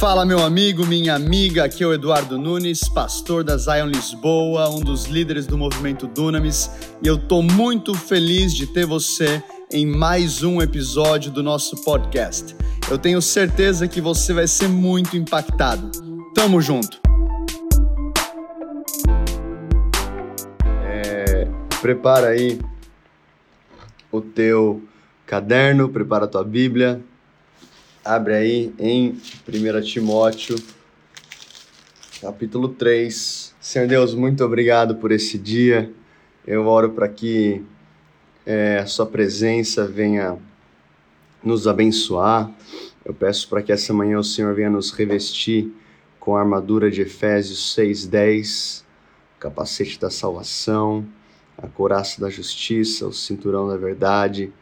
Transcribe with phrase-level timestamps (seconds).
[0.00, 1.64] Fala, meu amigo, minha amiga.
[1.64, 6.70] Aqui é o Eduardo Nunes, pastor da Zion Lisboa, um dos líderes do movimento Dunamis,
[7.02, 12.56] e eu tô muito feliz de ter você em mais um episódio do nosso podcast.
[12.90, 15.90] Eu tenho certeza que você vai ser muito impactado.
[16.34, 16.98] Tamo junto.
[20.82, 21.46] É,
[21.82, 22.58] prepara aí
[24.10, 24.82] o teu
[25.26, 27.02] caderno, prepara a tua Bíblia,
[28.04, 29.10] abre aí em
[29.46, 30.56] 1 Timóteo,
[32.20, 33.54] capítulo 3.
[33.60, 35.90] Senhor Deus, muito obrigado por esse dia.
[36.46, 37.62] Eu oro para que
[38.46, 40.38] é, a Sua presença venha
[41.42, 42.50] nos abençoar.
[43.04, 45.70] Eu peço para que essa manhã o Senhor venha nos revestir
[46.18, 48.82] com a armadura de Efésios 6,10,
[49.38, 51.06] capacete da salvação,
[51.56, 54.52] a couraça da justiça, o cinturão da verdade,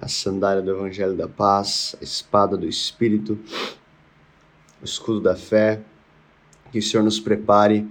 [0.00, 3.38] a sandália do evangelho da paz, a espada do Espírito,
[4.80, 5.80] o escudo da fé.
[6.70, 7.86] Que o Senhor nos prepare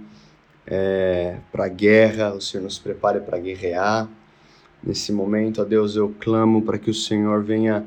[0.66, 4.08] é, para a guerra, o Senhor nos prepare para guerrear.
[4.82, 7.84] Nesse momento, a Deus, eu clamo para que o Senhor venha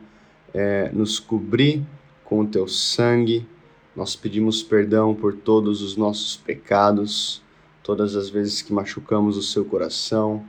[0.54, 1.86] é, nos cobrir
[2.26, 3.48] com o teu sangue.
[3.96, 7.42] Nós pedimos perdão por todos os nossos pecados,
[7.84, 10.44] todas as vezes que machucamos o seu coração.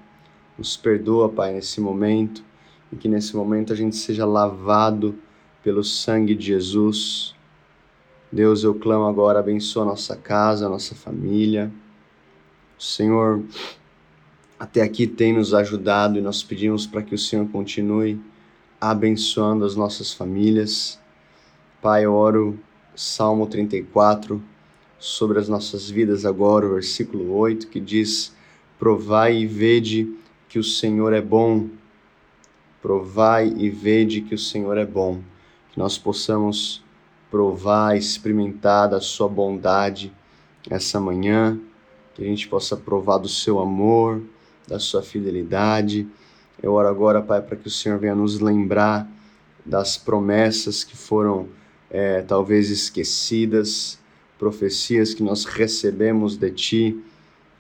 [0.59, 2.50] Nos perdoa, Pai, nesse momento
[2.93, 5.15] e que nesse momento a gente seja lavado
[5.63, 7.35] pelo sangue de Jesus.
[8.33, 11.71] Deus, eu clamo agora, abençoa nossa casa, nossa família.
[12.79, 13.43] O Senhor
[14.59, 18.21] até aqui tem nos ajudado e nós pedimos para que o Senhor continue
[18.81, 20.99] abençoando as nossas famílias.
[21.83, 22.59] Pai, eu oro
[22.95, 24.43] Salmo 34
[24.99, 28.35] sobre as nossas vidas agora, o versículo 8, que diz:
[28.79, 30.15] Provai e vede
[30.49, 31.69] que o Senhor é bom
[32.83, 35.21] Provai e vede que o Senhor é bom.
[35.73, 36.83] Que nós possamos
[37.31, 40.13] provar, experimentar da Sua bondade
[40.69, 41.59] essa manhã.
[42.15, 44.23] Que a gente possa provar do Seu amor,
[44.67, 46.07] da Sua fidelidade.
[46.63, 49.09] Eu oro agora, Pai, para que o Senhor venha nos lembrar
[49.65, 51.49] das promessas que foram
[51.91, 53.99] é, talvez esquecidas,
[54.39, 57.05] profecias que nós recebemos de Ti,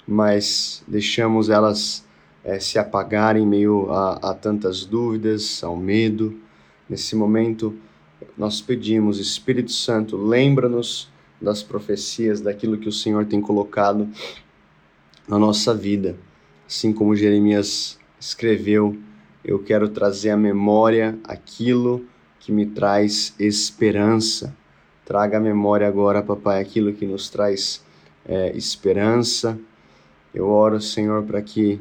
[0.06, 2.04] mas deixamos elas
[2.44, 6.38] é, se apagar em meio a, a tantas dúvidas, ao medo.
[6.88, 7.74] Nesse momento,
[8.36, 11.08] nós pedimos, Espírito Santo, lembra-nos
[11.40, 14.08] das profecias, daquilo que o Senhor tem colocado
[15.26, 16.16] na nossa vida.
[16.66, 18.96] Assim como Jeremias escreveu,
[19.44, 22.04] eu quero trazer à memória aquilo
[22.38, 24.54] que me traz esperança.
[25.04, 27.82] Traga à memória agora, papai, aquilo que nos traz
[28.24, 29.58] é, esperança.
[30.32, 31.80] Eu oro, Senhor, para que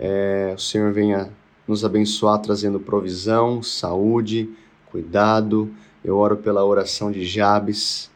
[0.00, 1.28] é, o Senhor venha
[1.66, 4.48] nos abençoar, trazendo provisão, saúde,
[4.86, 5.70] cuidado.
[6.04, 8.08] Eu oro pela oração de Jabes.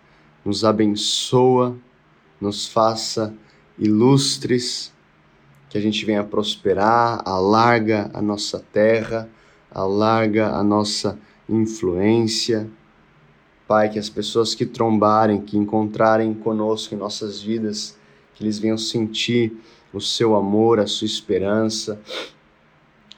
[0.44, 1.76] Nos abençoa,
[2.41, 3.34] nos faça
[3.76, 4.92] ilustres,
[5.69, 9.28] que a gente venha prosperar, alarga a nossa terra,
[9.71, 12.71] alarga a nossa influência.
[13.66, 17.97] Pai, que as pessoas que trombarem, que encontrarem conosco em nossas vidas,
[18.34, 19.56] que eles venham sentir
[19.92, 22.00] o seu amor, a sua esperança,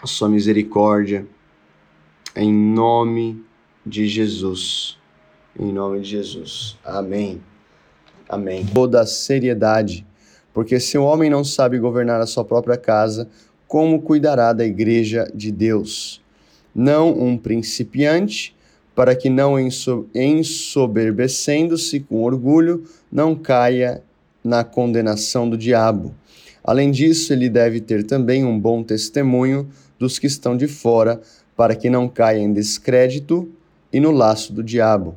[0.03, 1.27] a sua misericórdia.
[2.37, 3.45] Em nome
[3.87, 4.99] de Jesus.
[5.59, 6.77] Em nome de Jesus.
[6.85, 7.41] Amém.
[8.29, 8.67] Amém.
[8.67, 10.05] Toda a seriedade,
[10.53, 13.29] porque se o homem não sabe governar a sua própria casa,
[13.69, 16.23] como cuidará da igreja de Deus?
[16.75, 18.55] Não um principiante,
[18.95, 19.57] para que não
[20.15, 24.03] ensoberbecendo-se com orgulho, não caia
[24.43, 26.15] na condenação do diabo.
[26.65, 31.21] Além disso, ele deve ter também um bom testemunho dos que estão de fora,
[31.55, 33.49] para que não caia em descrédito
[33.93, 35.15] e no laço do diabo.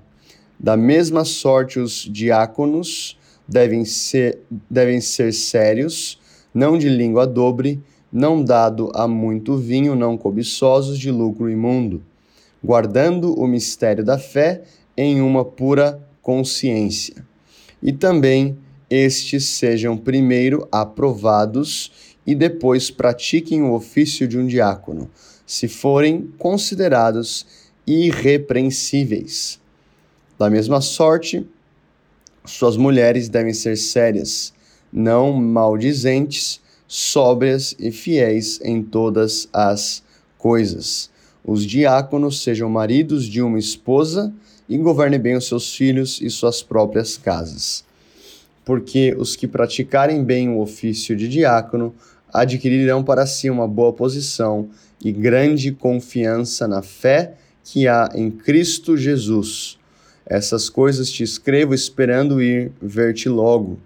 [0.59, 6.19] Da mesma sorte, os diáconos devem ser, devem ser sérios,
[6.53, 7.81] não de língua dobre,
[8.11, 12.03] não dado a muito vinho, não cobiçosos de lucro imundo,
[12.63, 14.63] guardando o mistério da fé
[14.97, 17.25] em uma pura consciência.
[17.81, 18.57] E também
[18.89, 21.91] estes sejam primeiro aprovados
[22.25, 25.09] e depois pratiquem o ofício de um diácono,
[25.45, 27.45] se forem considerados
[27.85, 29.59] irrepreensíveis.
[30.37, 31.47] Da mesma sorte,
[32.45, 34.53] suas mulheres devem ser sérias,
[34.91, 40.03] não maldizentes, sóbrias e fiéis em todas as
[40.37, 41.09] coisas.
[41.43, 44.33] Os diáconos sejam maridos de uma esposa
[44.67, 47.86] e governem bem os seus filhos e suas próprias casas
[48.67, 51.95] porque os que praticarem bem o ofício de diácono
[52.33, 54.67] adquirirão para si uma boa posição
[55.01, 59.79] e grande confiança na fé que há em Cristo Jesus.
[60.25, 63.79] Essas coisas te escrevo esperando ir ver-te logo.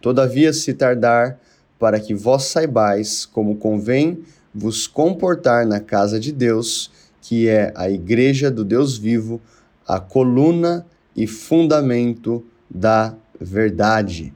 [0.00, 1.40] Todavia, se tardar,
[1.76, 4.22] para que vós saibais como convém
[4.54, 9.40] vos comportar na casa de Deus, que é a igreja do Deus vivo,
[9.84, 10.86] a coluna
[11.16, 14.32] e fundamento da verdade.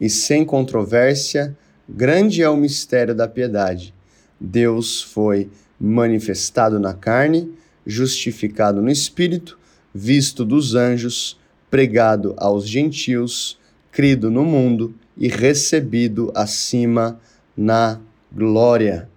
[0.00, 1.56] E sem controvérsia,
[1.88, 3.94] grande é o mistério da piedade.
[4.38, 5.50] Deus foi
[5.80, 7.52] manifestado na carne,
[7.86, 9.58] justificado no espírito,
[9.94, 11.38] visto dos anjos,
[11.70, 13.58] pregado aos gentios,
[13.90, 17.18] crido no mundo e recebido acima
[17.56, 17.98] na
[18.30, 19.08] glória.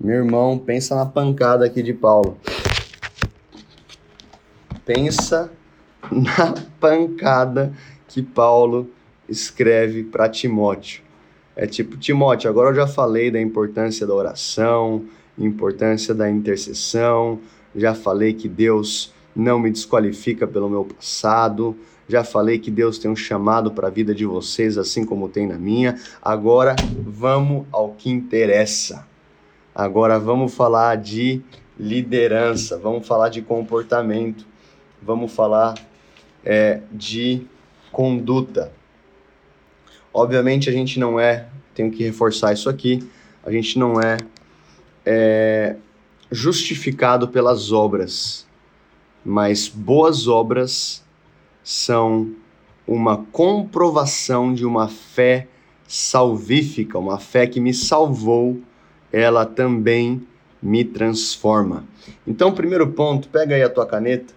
[0.00, 2.38] Meu irmão, pensa na pancada aqui de Paulo.
[4.84, 5.50] Pensa
[6.10, 7.72] na pancada
[8.14, 8.88] que Paulo
[9.28, 11.02] escreve para Timóteo.
[11.56, 15.04] É tipo, Timóteo, agora eu já falei da importância da oração,
[15.36, 17.40] importância da intercessão,
[17.74, 21.76] já falei que Deus não me desqualifica pelo meu passado,
[22.08, 25.48] já falei que Deus tem um chamado para a vida de vocês, assim como tem
[25.48, 25.98] na minha.
[26.22, 29.04] Agora vamos ao que interessa.
[29.74, 31.42] Agora vamos falar de
[31.76, 34.46] liderança, vamos falar de comportamento,
[35.02, 35.74] vamos falar
[36.44, 37.44] é, de
[37.94, 38.72] conduta.
[40.12, 43.08] Obviamente a gente não é, tenho que reforçar isso aqui,
[43.44, 44.16] a gente não é,
[45.06, 45.76] é
[46.30, 48.46] justificado pelas obras,
[49.24, 51.04] mas boas obras
[51.62, 52.34] são
[52.86, 55.46] uma comprovação de uma fé
[55.86, 58.60] salvífica, uma fé que me salvou,
[59.12, 60.26] ela também
[60.60, 61.84] me transforma.
[62.26, 64.34] Então, primeiro ponto, pega aí a tua caneta,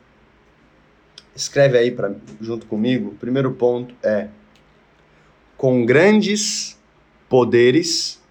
[1.37, 3.11] escreve aí para junto comigo.
[3.11, 4.27] O primeiro ponto é:
[5.55, 6.77] com grandes
[7.29, 8.21] poderes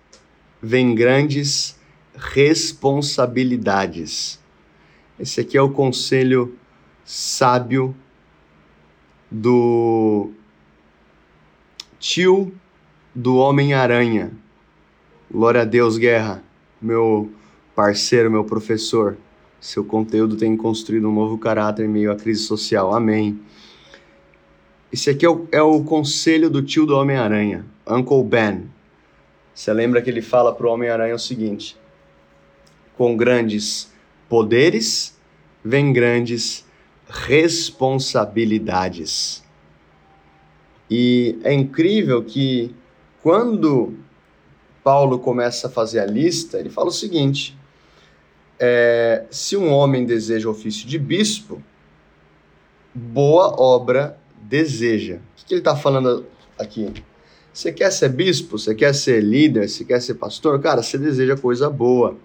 [0.60, 1.80] vem grandes
[2.14, 4.38] responsabilidades.
[5.18, 6.58] Esse aqui é o conselho
[7.04, 7.96] sábio
[9.30, 10.30] do
[11.98, 12.52] tio
[13.14, 14.30] do Homem-Aranha.
[15.30, 16.44] Glória a Deus, Guerra,
[16.80, 17.30] meu
[17.74, 19.16] parceiro, meu professor.
[19.66, 22.94] Seu conteúdo tem construído um novo caráter em meio à crise social.
[22.94, 23.40] Amém.
[24.92, 28.70] Esse aqui é o, é o conselho do tio do Homem-Aranha, Uncle Ben.
[29.52, 31.76] Você lembra que ele fala para o Homem-Aranha o seguinte:
[32.96, 33.92] com grandes
[34.28, 35.18] poderes
[35.64, 36.64] vem grandes
[37.08, 39.42] responsabilidades.
[40.88, 42.72] E é incrível que
[43.20, 43.94] quando
[44.84, 47.58] Paulo começa a fazer a lista, ele fala o seguinte:
[48.58, 51.62] é, se um homem deseja o ofício de bispo,
[52.94, 55.16] boa obra deseja.
[55.16, 56.26] O que, ele está falando
[56.58, 56.92] aqui?
[57.52, 58.58] Você quer ser bispo?
[58.58, 59.68] Você quer ser líder?
[59.68, 60.60] Você quer ser pastor?
[60.60, 62.16] Cara, você deseja coisa boa,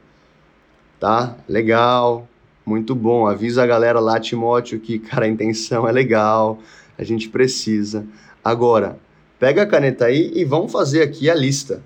[1.00, 1.38] tá?
[1.48, 2.28] Legal,
[2.66, 3.28] muito bom.
[3.28, 6.60] Avisa a galera lá, Timóteo, que, cara, a intenção é legal,
[6.98, 8.06] a gente precisa.
[8.44, 8.98] Agora,
[9.40, 11.84] pega a caneta aí e vamos fazer aqui a lista.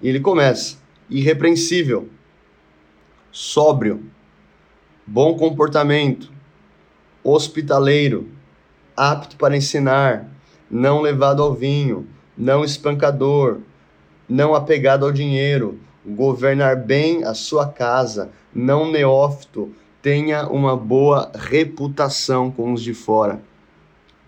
[0.00, 0.76] E ele começa:
[1.08, 2.08] irrepreensível,
[3.36, 4.02] sóbrio,
[5.06, 6.32] bom comportamento,
[7.22, 8.30] hospitaleiro,
[8.96, 10.26] apto para ensinar,
[10.70, 13.58] não levado ao vinho, não espancador,
[14.26, 22.50] não apegado ao dinheiro, governar bem a sua casa, não neófito, tenha uma boa reputação
[22.50, 23.42] com os de fora.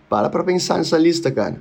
[0.07, 1.59] Para para pensar nessa lista, cara.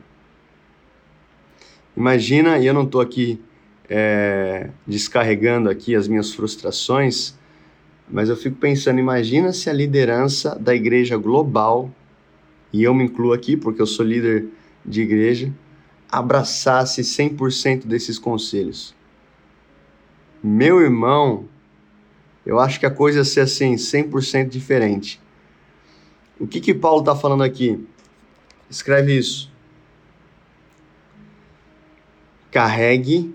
[1.96, 3.42] Imagina, e eu não estou aqui
[3.88, 7.34] é, descarregando aqui as minhas frustrações,
[8.10, 11.90] mas eu fico pensando, imagina se a liderança da igreja global,
[12.72, 14.46] e eu me incluo aqui porque eu sou líder
[14.84, 15.52] de igreja,
[16.10, 18.94] abraçasse 100% desses conselhos.
[20.42, 21.46] Meu irmão,
[22.46, 25.20] eu acho que a coisa ia ser assim, 100% diferente.
[26.38, 27.84] O que que Paulo está falando aqui?
[28.70, 29.50] Escreve isso.
[32.50, 33.34] Carregue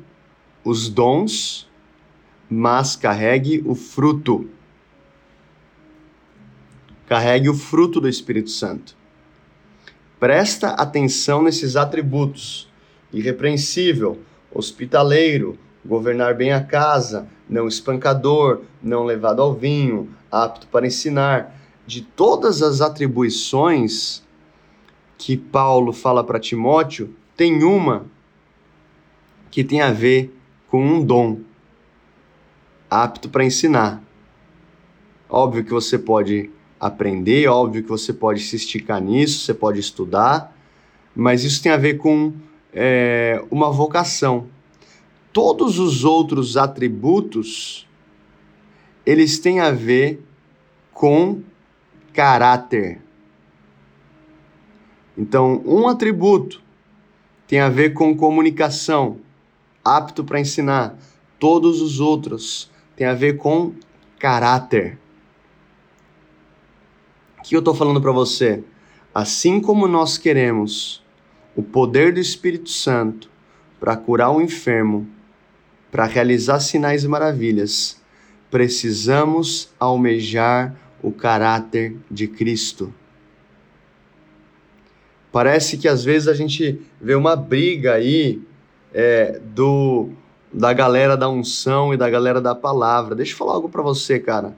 [0.63, 1.69] os dons,
[2.49, 4.49] mas carregue o fruto.
[7.07, 8.95] Carregue o fruto do Espírito Santo.
[10.19, 12.71] Presta atenção nesses atributos:
[13.11, 14.19] irrepreensível,
[14.51, 21.59] hospitaleiro, governar bem a casa, não espancador, não levado ao vinho, apto para ensinar.
[21.85, 24.23] De todas as atribuições
[25.17, 28.05] que Paulo fala para Timóteo, tem uma
[29.51, 30.33] que tem a ver
[30.73, 31.41] com um dom
[32.89, 34.01] apto para ensinar.
[35.29, 36.49] Óbvio que você pode
[36.79, 40.57] aprender, óbvio que você pode se esticar nisso, você pode estudar,
[41.15, 42.33] mas isso tem a ver com
[42.73, 44.47] é, uma vocação
[45.31, 47.87] todos os outros atributos
[49.05, 50.25] eles têm a ver
[50.91, 51.43] com
[52.13, 52.99] caráter.
[55.15, 56.63] Então, um atributo
[57.47, 59.19] tem a ver com comunicação,
[59.83, 60.97] apto para ensinar.
[61.39, 63.73] Todos os outros têm a ver com
[64.17, 64.97] caráter.
[67.39, 68.63] O que eu estou falando para você?
[69.13, 71.03] Assim como nós queremos
[71.55, 73.29] o poder do Espírito Santo
[73.79, 75.07] para curar o enfermo,
[75.91, 78.01] para realizar sinais e maravilhas,
[78.49, 82.93] precisamos almejar o caráter de Cristo.
[85.31, 88.41] Parece que às vezes a gente vê uma briga aí
[88.93, 90.09] é, do
[90.53, 93.15] da galera da unção e da galera da palavra.
[93.15, 94.55] Deixa eu falar algo para você, cara.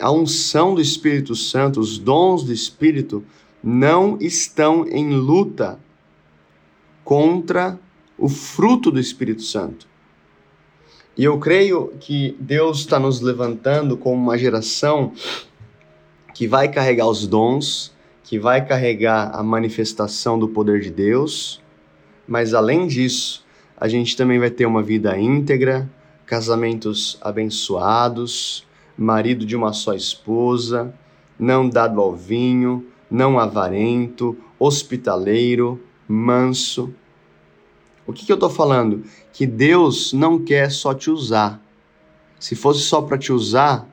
[0.00, 3.22] A unção do Espírito Santo, os dons do Espírito,
[3.62, 5.78] não estão em luta
[7.04, 7.78] contra
[8.16, 9.86] o fruto do Espírito Santo.
[11.16, 15.12] E eu creio que Deus está nos levantando como uma geração
[16.34, 21.62] que vai carregar os dons, que vai carregar a manifestação do poder de Deus,
[22.26, 23.44] mas além disso,
[23.76, 25.88] a gente também vai ter uma vida íntegra,
[26.24, 28.66] casamentos abençoados,
[28.96, 30.94] marido de uma só esposa,
[31.38, 36.92] não dado ao vinho, não avarento, hospitaleiro, manso.
[38.06, 39.04] O que, que eu estou falando?
[39.32, 41.60] Que Deus não quer só te usar.
[42.38, 43.86] Se fosse só para te usar,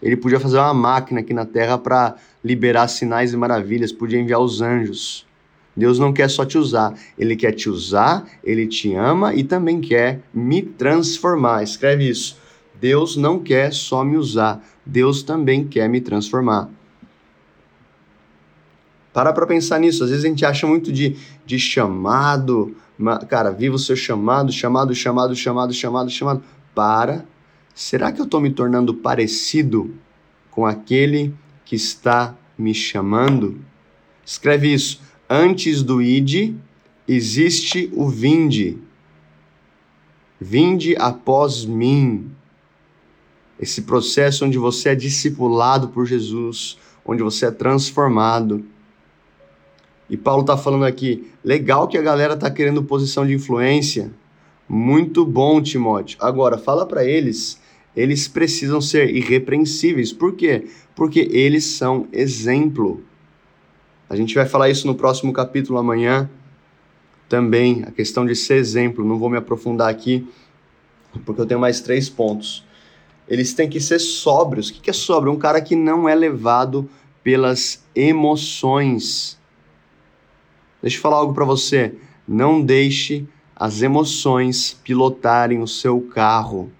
[0.00, 4.40] ele podia fazer uma máquina aqui na terra para liberar sinais e maravilhas, podia enviar
[4.40, 5.26] os anjos.
[5.76, 9.80] Deus não quer só te usar, ele quer te usar, ele te ama e também
[9.80, 11.62] quer me transformar.
[11.62, 12.36] Escreve isso.
[12.80, 16.68] Deus não quer só me usar, Deus também quer me transformar.
[19.12, 20.04] Para para pensar nisso.
[20.04, 22.74] Às vezes a gente acha muito de, de chamado,
[23.28, 26.42] Cara, viva o seu chamado, chamado, chamado, chamado, chamado, chamado.
[26.74, 27.24] Para.
[27.74, 29.94] Será que eu estou me tornando parecido
[30.50, 33.58] com aquele que está me chamando?
[34.24, 35.00] Escreve isso.
[35.34, 36.56] Antes do id,
[37.08, 38.76] existe o vinde.
[40.38, 42.30] Vinde após mim.
[43.58, 48.62] Esse processo onde você é discipulado por Jesus, onde você é transformado.
[50.10, 54.12] E Paulo está falando aqui, legal que a galera está querendo posição de influência.
[54.68, 56.18] Muito bom, Timóteo.
[56.20, 57.58] Agora, fala para eles,
[57.96, 60.12] eles precisam ser irrepreensíveis.
[60.12, 60.66] Por quê?
[60.94, 63.02] Porque eles são exemplo.
[64.12, 66.28] A gente vai falar isso no próximo capítulo amanhã.
[67.28, 69.04] Também a questão de ser exemplo.
[69.04, 70.28] Não vou me aprofundar aqui,
[71.24, 72.64] porque eu tenho mais três pontos.
[73.26, 74.68] Eles têm que ser sóbrios.
[74.68, 75.32] O que é sóbrio?
[75.32, 76.86] Um cara que não é levado
[77.24, 79.40] pelas emoções
[80.82, 81.94] Deixa eu falar algo para você.
[82.26, 86.72] Não deixe as emoções pilotarem o seu carro.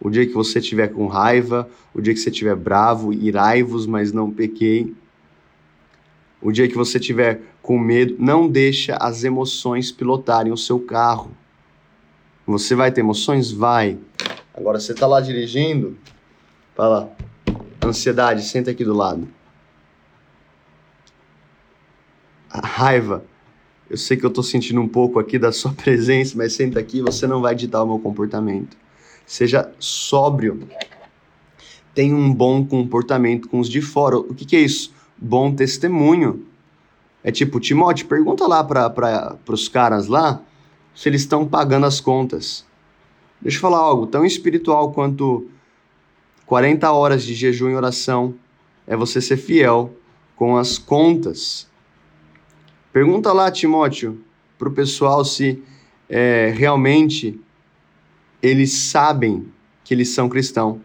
[0.00, 4.10] O dia que você estiver com raiva, o dia que você estiver bravo, irai-vos, mas
[4.10, 4.94] não pequei.
[6.40, 11.30] O dia que você estiver com medo, não deixa as emoções pilotarem o seu carro.
[12.46, 13.52] Você vai ter emoções?
[13.52, 13.98] Vai.
[14.54, 15.96] Agora você está lá dirigindo,
[16.74, 17.14] fala,
[17.84, 19.28] ansiedade, senta aqui do lado.
[22.50, 23.24] a raiva.
[23.88, 27.00] Eu sei que eu estou sentindo um pouco aqui da sua presença, mas senta aqui,
[27.00, 28.76] você não vai ditar o meu comportamento.
[29.24, 30.68] Seja sóbrio.
[31.94, 34.18] Tenha um bom comportamento com os de fora.
[34.18, 34.92] O que, que é isso?
[35.20, 36.46] Bom testemunho.
[37.22, 40.40] É tipo, Timóteo, pergunta lá para os caras lá
[40.94, 42.64] se eles estão pagando as contas.
[43.40, 45.46] Deixa eu falar algo tão espiritual quanto
[46.46, 48.34] 40 horas de jejum e oração
[48.86, 49.94] é você ser fiel
[50.34, 51.68] com as contas.
[52.92, 54.20] Pergunta lá, Timóteo,
[54.58, 55.62] para o pessoal se
[56.08, 57.38] é, realmente
[58.42, 59.46] eles sabem
[59.84, 60.78] que eles são cristãos.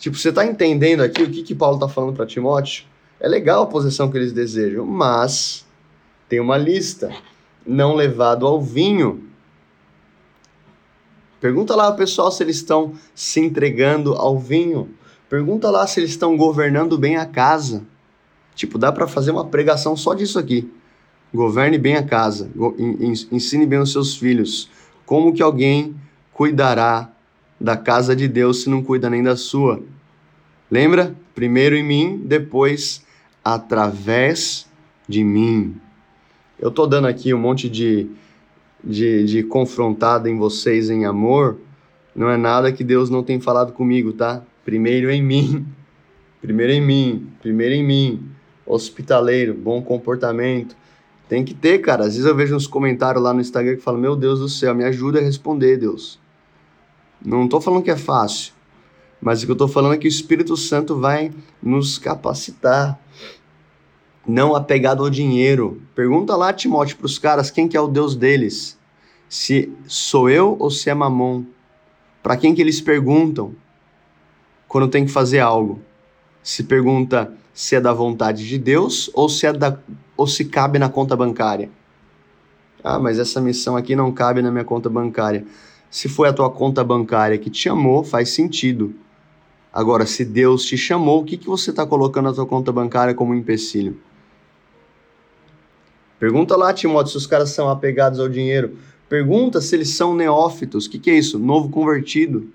[0.00, 2.86] Tipo, você está entendendo aqui o que, que Paulo está falando para Timóteo?
[3.20, 5.66] É legal a posição que eles desejam, mas
[6.26, 7.14] tem uma lista.
[7.66, 9.22] Não levado ao vinho.
[11.38, 14.88] Pergunta lá ao pessoal se eles estão se entregando ao vinho.
[15.28, 17.84] Pergunta lá se eles estão governando bem a casa.
[18.54, 20.72] Tipo, dá para fazer uma pregação só disso aqui.
[21.32, 22.50] Governe bem a casa,
[23.30, 24.70] ensine bem os seus filhos.
[25.04, 25.94] Como que alguém
[26.32, 27.12] cuidará
[27.60, 29.82] da casa de Deus se não cuida nem da sua?
[30.70, 31.14] Lembra?
[31.34, 33.04] Primeiro em mim, depois
[33.44, 34.66] através
[35.08, 35.76] de mim.
[36.58, 38.08] Eu tô dando aqui um monte de,
[38.82, 41.58] de, de confrontada em vocês em amor.
[42.14, 44.42] Não é nada que Deus não tem falado comigo, tá?
[44.64, 45.66] Primeiro em mim.
[46.40, 47.28] Primeiro em mim.
[47.40, 48.30] Primeiro em mim
[48.72, 50.76] hospitaleiro, bom comportamento.
[51.28, 52.04] Tem que ter, cara.
[52.04, 54.74] Às vezes eu vejo uns comentários lá no Instagram que falam: Meu Deus do céu,
[54.74, 56.18] me ajuda a responder, Deus.
[57.24, 58.52] Não tô falando que é fácil,
[59.20, 61.30] Mas o que eu estou falando é que o Espírito Santo vai
[61.62, 62.98] nos capacitar.
[64.26, 65.82] Não apegado ao dinheiro.
[65.94, 68.78] Pergunta lá, Timóteo, para os caras quem que é o Deus deles.
[69.28, 71.44] Se sou eu ou se é Mamon.
[72.22, 73.54] Para quem que eles perguntam
[74.66, 75.80] quando tem que fazer algo?
[76.42, 79.78] Se pergunta se é da vontade de Deus ou se é da
[80.16, 81.70] ou se cabe na conta bancária.
[82.82, 85.46] Ah, mas essa missão aqui não cabe na minha conta bancária.
[85.90, 88.94] Se foi a tua conta bancária que te chamou, faz sentido.
[89.72, 93.12] Agora, se Deus te chamou, o que, que você está colocando na tua conta bancária
[93.12, 93.96] como empecilho?
[96.18, 98.76] Pergunta lá, Timóteo, se os caras são apegados ao dinheiro.
[99.08, 100.86] Pergunta se eles são neófitos.
[100.86, 101.38] O que, que é isso?
[101.38, 102.48] Novo convertido.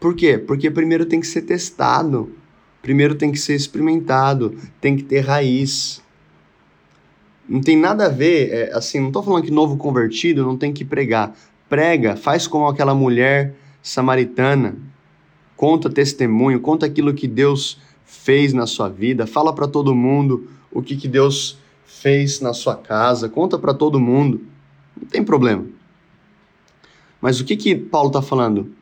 [0.00, 0.36] Por quê?
[0.36, 2.32] Porque primeiro tem que ser testado.
[2.82, 4.56] Primeiro tem que ser experimentado.
[4.80, 6.02] Tem que ter raiz.
[7.48, 10.72] Não tem nada a ver, é, assim, não estou falando que novo convertido não tem
[10.72, 11.36] que pregar.
[11.68, 14.76] Prega, faz como aquela mulher samaritana,
[15.56, 20.82] conta testemunho, conta aquilo que Deus fez na sua vida, fala para todo mundo o
[20.82, 24.40] que, que Deus fez na sua casa, conta para todo mundo,
[24.96, 25.64] não tem problema.
[27.20, 28.72] Mas o que, que Paulo está falando?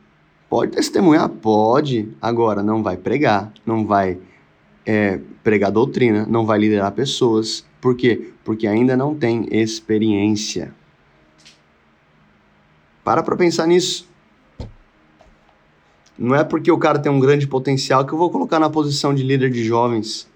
[0.50, 1.28] Pode testemunhar?
[1.28, 2.08] Pode.
[2.20, 4.18] Agora, não vai pregar, não vai
[4.84, 7.64] é, pregar doutrina, não vai liderar pessoas.
[7.80, 8.32] Por quê?
[8.44, 10.74] Porque ainda não tem experiência.
[13.04, 14.08] Para para pensar nisso.
[16.18, 19.14] Não é porque o cara tem um grande potencial que eu vou colocar na posição
[19.14, 20.26] de líder de jovens.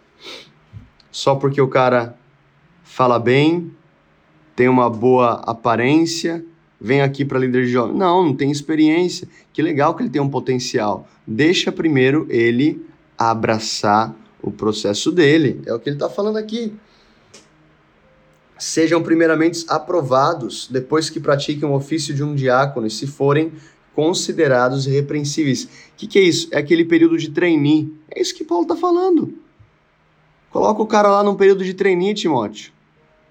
[1.10, 2.16] Só porque o cara
[2.84, 3.72] fala bem,
[4.54, 6.44] tem uma boa aparência,
[6.80, 7.96] vem aqui para líder de jovens.
[7.96, 9.28] Não, não tem experiência.
[9.52, 11.08] Que legal que ele tem um potencial.
[11.26, 12.84] Deixa primeiro ele
[13.16, 15.62] abraçar o processo dele.
[15.64, 16.76] É o que ele está falando aqui.
[18.58, 23.52] Sejam primeiramente aprovados depois que pratiquem o ofício de um diácono e se forem
[23.94, 25.64] considerados irrepreensíveis.
[25.64, 26.48] O que, que é isso?
[26.52, 27.92] É aquele período de trainee.
[28.10, 29.34] É isso que Paulo está falando.
[30.50, 32.72] Coloca o cara lá num período de trainee, Timóteo.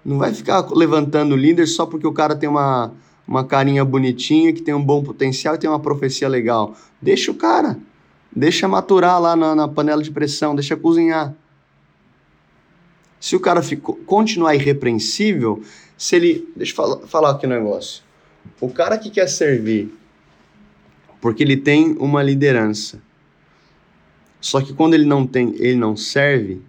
[0.04, 2.92] Não vai ficar levantando líder só porque o cara tem uma,
[3.26, 6.74] uma carinha bonitinha, que tem um bom potencial e tem uma profecia legal.
[7.00, 7.78] Deixa o cara.
[8.34, 11.34] Deixa maturar lá na, na panela de pressão, deixa cozinhar.
[13.20, 15.62] Se o cara ficou, continuar irrepreensível,
[15.96, 16.48] se ele.
[16.54, 18.02] Deixa eu falar, falar aqui um negócio.
[18.60, 19.92] O cara que quer servir
[21.20, 23.00] porque ele tem uma liderança.
[24.40, 26.62] Só que quando ele não tem, ele não serve,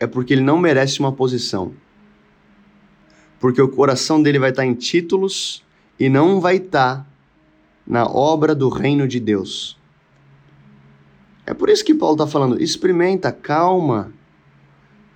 [0.00, 1.72] é porque ele não merece uma posição.
[3.38, 5.64] Porque o coração dele vai estar em títulos
[5.98, 7.06] e não vai estar
[7.86, 9.78] na obra do reino de Deus.
[11.44, 14.12] É por isso que Paulo está falando: experimenta, calma,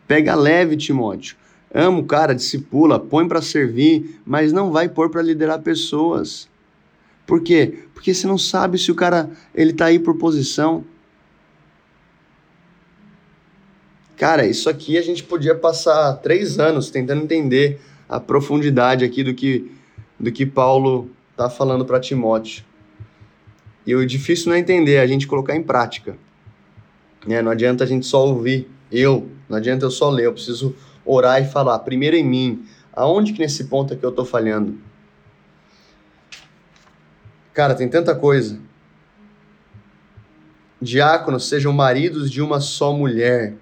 [0.06, 1.36] pega leve, Timóteo.
[1.74, 6.48] Ama o cara, discipula, põe para servir, mas não vai pôr para liderar pessoas.
[7.26, 7.84] Por quê?
[7.92, 10.84] Porque você não sabe se o cara ele tá aí por posição.
[14.16, 19.34] Cara, isso aqui a gente podia passar três anos tentando entender a profundidade aqui do
[19.34, 19.70] que,
[20.18, 22.64] do que Paulo tá falando para Timóteo.
[23.86, 26.16] E o difícil não é entender, é a gente colocar em prática.
[27.28, 28.68] É, não adianta a gente só ouvir.
[28.90, 31.78] Eu, não adianta eu só ler, eu preciso orar e falar.
[31.80, 32.66] Primeiro em mim.
[32.92, 34.78] Aonde que nesse ponto é que eu tô falhando?
[37.52, 38.58] Cara, tem tanta coisa.
[40.80, 43.54] Diáconos sejam maridos de uma só mulher.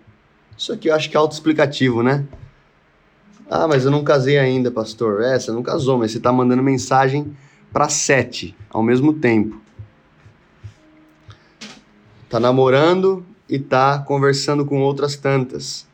[0.57, 2.25] Isso aqui eu acho que é autoexplicativo, né?
[3.51, 5.23] Ah, mas eu não casei ainda, pastor.
[5.23, 7.37] É, você não casou, mas você está mandando mensagem
[7.73, 9.65] para sete ao mesmo tempo
[12.35, 15.87] tá namorando e tá conversando com outras tantas.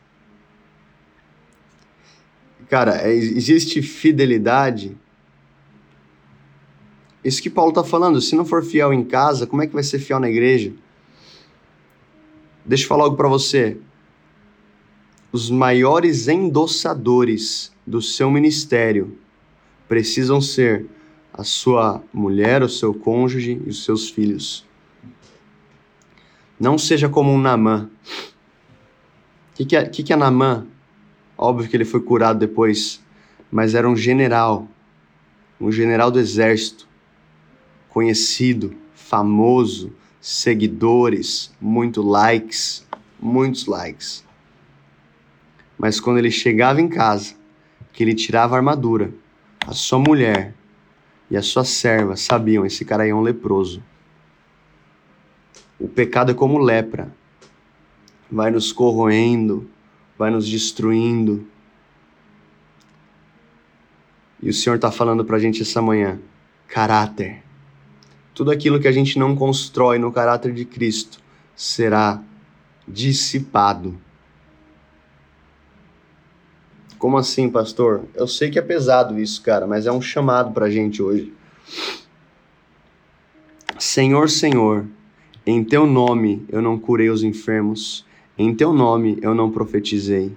[2.69, 4.97] Cara, é, existe fidelidade.
[7.25, 9.83] Isso que Paulo tá falando, se não for fiel em casa, como é que vai
[9.83, 10.73] ser fiel na igreja?
[12.65, 13.77] Deixa eu falar algo para você.
[15.33, 19.19] Os maiores endossadores do seu ministério
[19.89, 20.87] precisam ser
[21.33, 24.65] a sua mulher, o seu cônjuge e os seus filhos.
[26.61, 27.89] Não seja como um Namã.
[29.51, 30.67] O que, que, é, que, que é Namã?
[31.37, 33.03] Óbvio que ele foi curado depois,
[33.51, 34.69] mas era um general,
[35.59, 36.87] um general do exército,
[37.89, 42.87] conhecido, famoso, seguidores, muito likes,
[43.19, 44.23] muitos likes.
[45.79, 47.37] Mas quando ele chegava em casa,
[47.91, 49.15] que ele tirava a armadura,
[49.67, 50.53] a sua mulher
[51.31, 53.83] e a sua serva sabiam esse cara é um leproso.
[55.81, 57.11] O pecado é como lepra,
[58.31, 59.69] vai nos corroendo,
[60.19, 61.47] vai nos destruindo.
[64.43, 66.21] E o Senhor está falando para a gente essa manhã:
[66.69, 67.43] caráter,
[68.35, 71.19] tudo aquilo que a gente não constrói no caráter de Cristo
[71.57, 72.23] será
[72.87, 73.99] dissipado.
[76.99, 78.05] Como assim, pastor?
[78.15, 81.33] Eu sei que é pesado isso, cara, mas é um chamado pra gente hoje.
[83.79, 84.87] Senhor, Senhor,
[85.47, 88.05] em teu nome eu não curei os enfermos,
[88.39, 90.33] em teu nome eu não profetizei,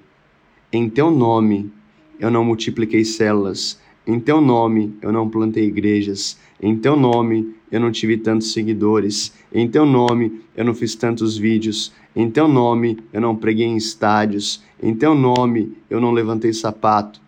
[0.72, 1.72] em teu nome
[2.20, 7.80] eu não multipliquei células, em teu nome eu não plantei igrejas, em teu nome eu
[7.80, 13.00] não tive tantos seguidores, em teu nome eu não fiz tantos vídeos, em teu nome
[13.12, 17.22] eu não preguei em estádios, em teu nome eu não levantei sapato.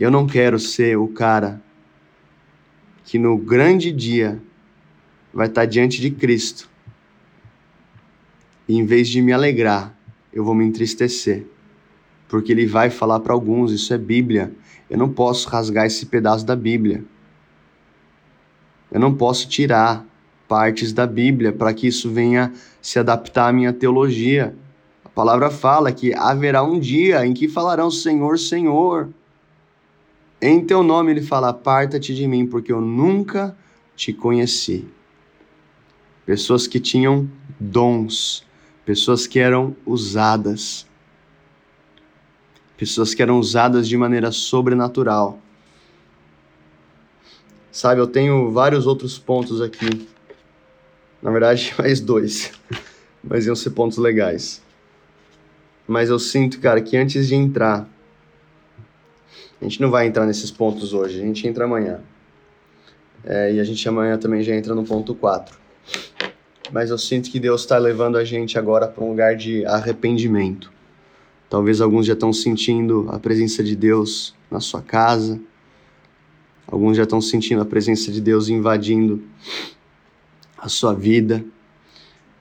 [0.00, 1.60] Eu não quero ser o cara
[3.04, 4.40] que no grande dia
[5.32, 6.68] vai estar diante de Cristo.
[8.68, 9.96] E em vez de me alegrar,
[10.32, 11.46] eu vou me entristecer.
[12.28, 14.52] Porque ele vai falar para alguns, isso é Bíblia.
[14.90, 17.04] Eu não posso rasgar esse pedaço da Bíblia.
[18.90, 20.04] Eu não posso tirar
[20.46, 24.54] partes da Bíblia para que isso venha se adaptar à minha teologia.
[25.04, 29.08] A palavra fala que haverá um dia em que falarão Senhor, Senhor.
[30.40, 33.56] Em teu nome ele fala: Aparta-te de mim, porque eu nunca
[33.96, 34.86] te conheci
[36.28, 37.26] pessoas que tinham
[37.58, 38.44] dons,
[38.84, 40.86] pessoas que eram usadas,
[42.76, 45.38] pessoas que eram usadas de maneira sobrenatural.
[47.72, 50.06] Sabe, eu tenho vários outros pontos aqui.
[51.22, 52.52] Na verdade, mais dois.
[53.24, 54.60] Mas iam ser pontos legais.
[55.86, 57.88] Mas eu sinto, cara, que antes de entrar.
[59.58, 62.02] A gente não vai entrar nesses pontos hoje, a gente entra amanhã.
[63.24, 65.67] É, e a gente amanhã também já entra no ponto 4
[66.72, 70.70] mas eu sinto que Deus está levando a gente agora para um lugar de arrependimento.
[71.48, 75.40] Talvez alguns já estão sentindo a presença de Deus na sua casa,
[76.66, 79.22] alguns já estão sentindo a presença de Deus invadindo
[80.58, 81.44] a sua vida.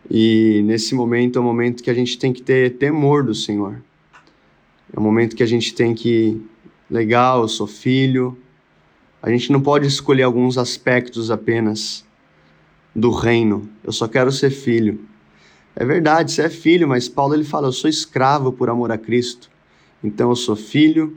[0.10, 3.82] E nesse momento é um momento que a gente tem que ter temor do Senhor.
[4.94, 6.42] É um momento que a gente tem que,
[6.90, 8.38] legal, eu sou filho.
[9.22, 12.07] A gente não pode escolher alguns aspectos apenas
[12.98, 13.70] do reino.
[13.84, 15.00] Eu só quero ser filho.
[15.76, 18.98] É verdade, você é filho, mas Paulo ele fala: eu sou escravo por amor a
[18.98, 19.52] Cristo.
[20.04, 21.16] Então eu sou filho.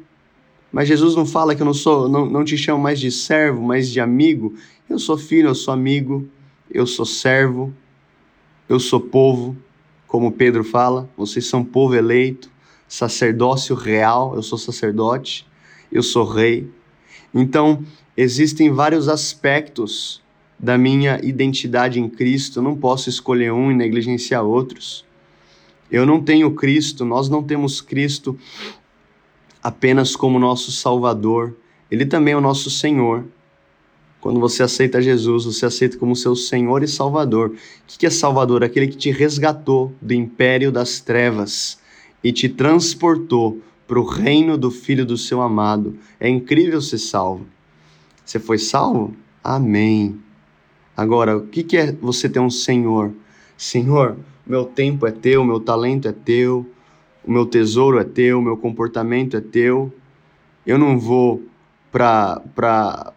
[0.71, 3.61] Mas Jesus não fala que eu não sou, não, não te chamo mais de servo,
[3.61, 4.55] mas de amigo.
[4.88, 6.29] Eu sou filho, eu sou amigo,
[6.71, 7.75] eu sou servo,
[8.69, 9.57] eu sou povo,
[10.07, 12.49] como Pedro fala, vocês são povo eleito,
[12.87, 15.45] sacerdócio real, eu sou sacerdote,
[15.90, 16.71] eu sou rei.
[17.35, 17.85] Então,
[18.16, 20.23] existem vários aspectos
[20.62, 25.05] da minha identidade em Cristo, não posso escolher um e negligenciar outros.
[25.90, 28.38] Eu não tenho Cristo, nós não temos Cristo
[29.62, 31.57] apenas como nosso Salvador,
[31.90, 33.25] Ele também é o nosso Senhor.
[34.20, 37.51] Quando você aceita Jesus, você aceita como seu Senhor e Salvador.
[37.51, 38.62] O que é Salvador?
[38.62, 41.81] Aquele que te resgatou do império das trevas
[42.23, 45.96] e te transportou para o reino do Filho do seu amado.
[46.20, 47.46] É incrível ser salvo.
[48.25, 49.16] Você foi salvo?
[49.42, 50.20] Amém.
[51.01, 53.11] Agora, o que, é você ter um Senhor?
[53.57, 56.67] Senhor, meu tempo é teu, meu talento é teu,
[57.25, 59.91] o meu tesouro é teu, meu comportamento é teu.
[60.67, 61.43] Eu não vou
[61.91, 63.15] para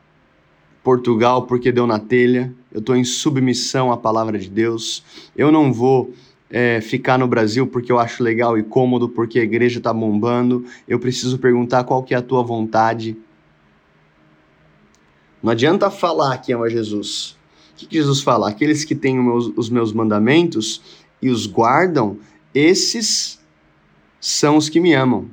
[0.81, 2.55] Portugal porque deu na telha.
[2.71, 5.03] Eu estou em submissão à palavra de Deus.
[5.35, 6.13] Eu não vou
[6.49, 10.63] é, ficar no Brasil porque eu acho legal e cômodo, porque a igreja está bombando.
[10.87, 13.17] Eu preciso perguntar qual que é a tua vontade.
[15.43, 17.42] Não adianta falar que ama Jesus.
[17.73, 18.49] O que Jesus fala?
[18.49, 20.81] Aqueles que têm os meus mandamentos
[21.21, 22.17] e os guardam,
[22.53, 23.39] esses
[24.21, 25.27] são os que me amam.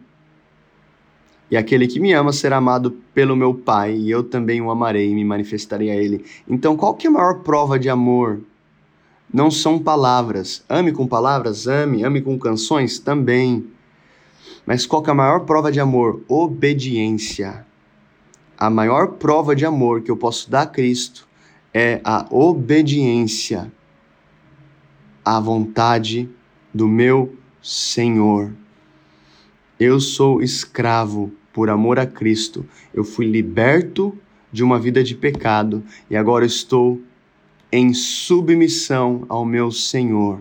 [1.51, 5.11] E aquele que me ama será amado pelo meu Pai, e eu também o amarei
[5.11, 6.25] e me manifestarei a ele.
[6.49, 8.41] Então, qual que é a maior prova de amor?
[9.33, 10.65] Não são palavras.
[10.69, 11.67] Ame com palavras?
[11.67, 12.05] Ame.
[12.05, 12.99] Ame com canções?
[12.99, 13.67] Também.
[14.65, 16.23] Mas qual que é a maior prova de amor?
[16.29, 17.67] Obediência.
[18.57, 21.29] A maior prova de amor que eu posso dar a Cristo
[21.73, 23.73] é a obediência
[25.25, 26.29] à vontade
[26.73, 28.53] do meu Senhor.
[29.79, 32.67] Eu sou escravo por amor a Cristo.
[32.93, 34.17] Eu fui liberto
[34.53, 37.01] de uma vida de pecado e agora estou
[37.73, 40.41] em submissão ao meu Senhor.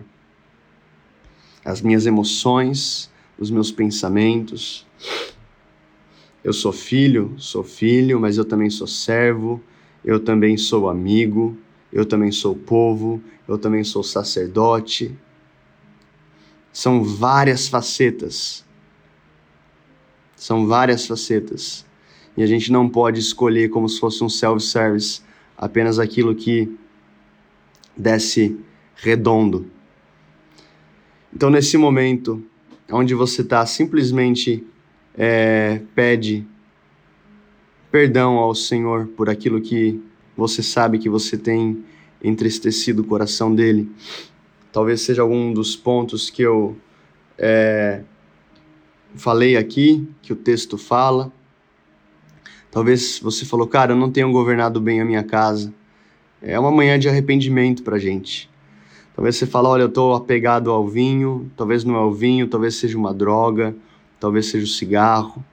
[1.64, 4.86] As minhas emoções, os meus pensamentos.
[6.42, 9.62] Eu sou filho, sou filho, mas eu também sou servo,
[10.04, 11.56] eu também sou amigo,
[11.92, 15.16] eu também sou povo, eu também sou sacerdote.
[16.72, 18.64] São várias facetas.
[20.36, 21.84] São várias facetas.
[22.36, 25.20] E a gente não pode escolher como se fosse um self-service
[25.56, 26.74] apenas aquilo que
[27.96, 28.58] desce
[28.94, 29.70] redondo.
[31.34, 32.42] Então, nesse momento,
[32.90, 34.64] onde você está, simplesmente
[35.14, 36.46] é, pede
[37.90, 40.00] perdão ao Senhor por aquilo que
[40.36, 41.84] você sabe que você tem
[42.22, 43.90] entristecido o coração dele.
[44.72, 46.76] Talvez seja algum dos pontos que eu
[47.36, 48.02] é,
[49.14, 51.32] falei aqui, que o texto fala.
[52.70, 55.74] Talvez você falou, cara, eu não tenho governado bem a minha casa.
[56.40, 58.48] É uma manhã de arrependimento pra gente.
[59.14, 62.76] Talvez você fale, olha, eu estou apegado ao vinho, talvez não é o vinho, talvez
[62.76, 63.74] seja uma droga,
[64.20, 65.44] talvez seja o cigarro.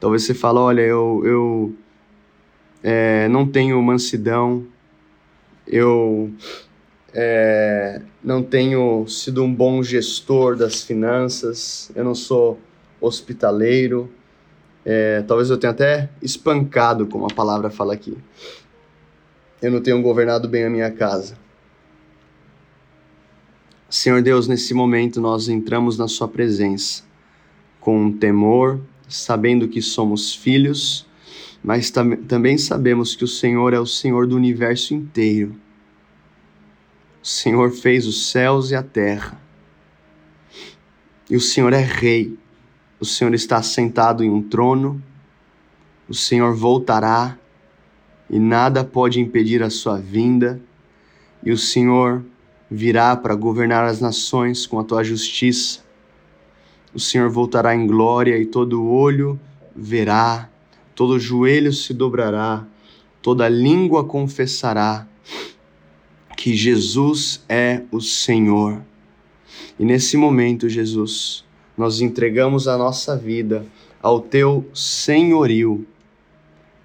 [0.00, 1.74] Talvez você fale, olha, eu, eu
[2.82, 4.66] é, não tenho mansidão,
[5.66, 6.30] eu
[7.12, 12.58] é, não tenho sido um bom gestor das finanças, eu não sou
[13.00, 14.10] hospitaleiro,
[14.84, 18.16] é, talvez eu tenha até espancado, como a palavra fala aqui.
[19.62, 21.38] Eu não tenho governado bem a minha casa.
[23.88, 27.04] Senhor Deus, nesse momento nós entramos na Sua presença
[27.80, 31.06] com temor, sabendo que somos filhos,
[31.62, 35.54] mas tam também sabemos que o Senhor é o Senhor do universo inteiro.
[37.22, 39.40] O Senhor fez os céus e a terra.
[41.30, 42.38] E o Senhor é Rei.
[43.00, 45.02] O Senhor está sentado em um trono.
[46.06, 47.38] O Senhor voltará
[48.28, 50.60] e nada pode impedir a sua vinda.
[51.42, 52.22] E o Senhor
[52.70, 55.82] virá para governar as nações com a tua justiça.
[56.94, 59.38] O Senhor voltará em glória e todo olho
[59.74, 60.48] verá,
[60.94, 62.64] todo joelho se dobrará,
[63.20, 65.06] toda língua confessará
[66.36, 68.80] que Jesus é o Senhor.
[69.78, 71.44] E nesse momento, Jesus,
[71.76, 73.66] nós entregamos a nossa vida
[74.00, 75.84] ao teu senhorio.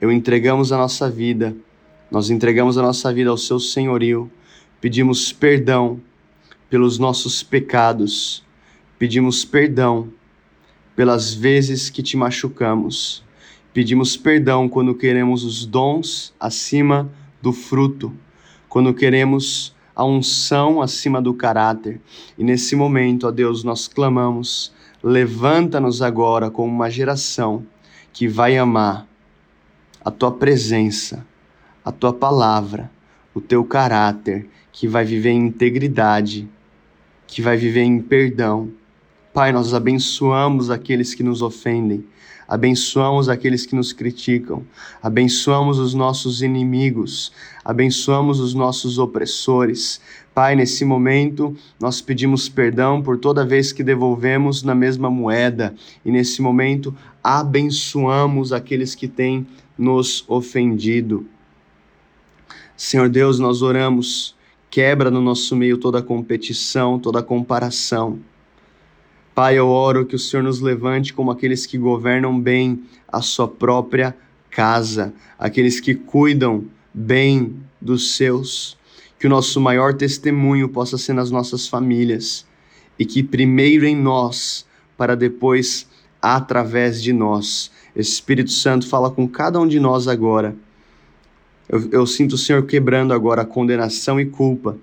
[0.02, 1.56] Eu entregamos a nossa vida,
[2.10, 4.32] nós entregamos a nossa vida ao seu senhorio
[4.82, 6.00] pedimos perdão
[6.70, 8.44] pelos nossos pecados,
[9.00, 10.10] pedimos perdão
[10.96, 13.24] pelas vezes que te machucamos,
[13.74, 17.10] pedimos perdão quando queremos os dons acima
[17.42, 18.14] do fruto,
[18.68, 22.02] quando queremos a unção acima do caráter.
[22.38, 27.66] E nesse momento, ó Deus, nós clamamos: levanta-nos agora como uma geração
[28.12, 29.08] que vai amar
[30.04, 31.26] a tua presença,
[31.84, 32.92] a tua palavra,
[33.34, 36.50] o teu caráter que vai viver em integridade,
[37.28, 38.72] que vai viver em perdão.
[39.34, 42.04] Pai, nós abençoamos aqueles que nos ofendem,
[42.48, 44.66] abençoamos aqueles que nos criticam,
[45.04, 47.32] abençoamos os nossos inimigos,
[47.64, 50.02] abençoamos os nossos opressores.
[50.34, 56.12] Pai, nesse momento nós pedimos perdão por toda vez que devolvemos na mesma moeda, e
[56.12, 59.46] nesse momento abençoamos aqueles que têm
[59.78, 61.28] nos ofendido.
[62.76, 64.36] Senhor Deus, nós oramos
[64.72, 68.20] Quebra no nosso meio toda competição, toda comparação.
[69.40, 73.48] Pai, eu oro que o Senhor nos levante como aqueles que governam bem a sua
[73.48, 74.14] própria
[74.52, 78.78] casa, aqueles que cuidam bem dos seus.
[79.18, 82.46] Que o nosso maior testemunho possa ser nas nossas famílias
[83.00, 84.66] e que primeiro em nós,
[84.98, 85.88] para depois
[86.22, 87.72] através de nós.
[87.96, 90.54] Espírito Santo fala com cada um de nós agora
[91.70, 94.76] eu, eu sinto o Senhor quebrando agora a condenação e culpa.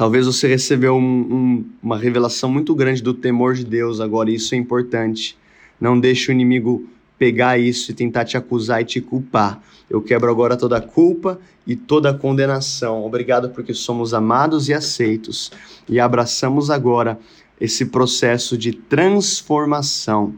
[0.00, 4.36] Talvez você recebeu um, um, uma revelação muito grande do temor de Deus agora, e
[4.36, 5.36] isso é importante.
[5.78, 9.62] Não deixe o inimigo pegar isso e tentar te acusar e te culpar.
[9.90, 13.04] Eu quebro agora toda a culpa e toda a condenação.
[13.04, 15.52] Obrigado porque somos amados e aceitos
[15.86, 17.20] e abraçamos agora
[17.60, 20.34] esse processo de transformação.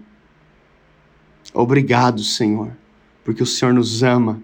[1.55, 2.73] Obrigado, Senhor,
[3.25, 4.43] porque o Senhor nos ama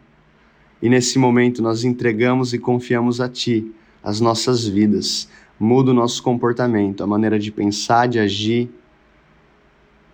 [0.81, 5.28] e nesse momento nós entregamos e confiamos a Ti as nossas vidas.
[5.58, 8.70] Muda o nosso comportamento, a maneira de pensar, de agir,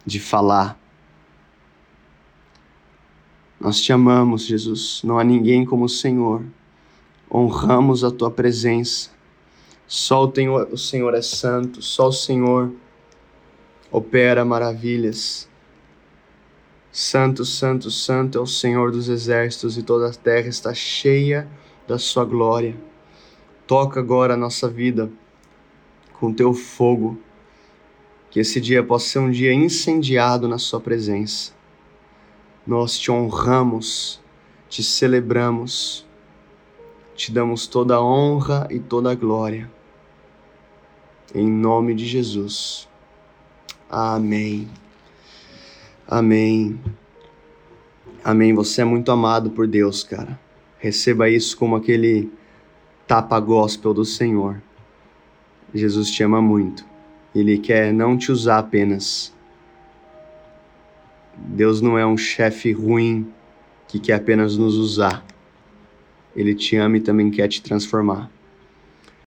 [0.05, 0.79] de falar.
[3.61, 5.03] Nós te amamos, Jesus.
[5.05, 6.45] Não há ninguém como o Senhor.
[7.31, 9.11] Honramos a tua presença.
[9.87, 12.73] Só o Senhor é santo, só o Senhor
[13.91, 15.49] opera maravilhas.
[16.91, 21.49] Santo, Santo, Santo é o Senhor dos exércitos e toda a terra está cheia
[21.87, 22.77] da sua glória.
[23.67, 25.11] Toca agora a nossa vida
[26.21, 27.19] com teu fogo,
[28.31, 31.53] que esse dia possa ser um dia incendiado na sua presença.
[32.67, 34.21] Nós te honramos,
[34.69, 36.07] te celebramos,
[37.15, 39.71] te damos toda a honra e toda a glória.
[41.35, 42.89] Em nome de Jesus.
[43.89, 44.69] Amém.
[46.07, 46.81] Amém.
[48.23, 48.55] Amém.
[48.55, 50.39] Você é muito amado por Deus, cara.
[50.79, 52.31] Receba isso como aquele
[53.07, 54.63] tapa gospel do Senhor.
[55.75, 56.85] Jesus te ama muito.
[57.35, 59.35] Ele quer não te usar apenas.
[61.37, 63.29] Deus não é um chefe ruim
[63.89, 65.25] que quer apenas nos usar.
[66.35, 68.31] Ele te ama e também quer te transformar.